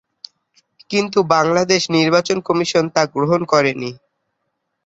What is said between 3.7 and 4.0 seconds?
নি।